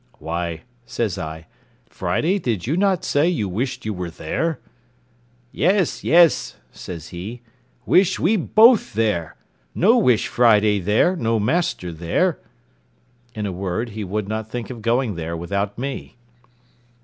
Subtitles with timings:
[0.17, 1.45] "Why," says I,
[1.85, 4.59] "Friday, did not you say you wished you were there?"
[5.51, 7.43] "Yes, yes," says he,
[7.85, 9.35] "wish we both there;
[9.75, 12.39] no wish Friday there, no master there."
[13.35, 16.17] In a word, he would not think of going there without me.